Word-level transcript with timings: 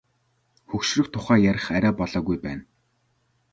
Хөгшрөх 0.69 1.07
тухай 1.13 1.39
ярих 1.51 1.65
арай 1.77 1.93
болоогүй 1.99 2.37
байна. 2.45 2.63